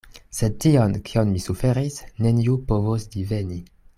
[0.35, 3.63] Sed tion, kion mi suferis, neniu povos diveni.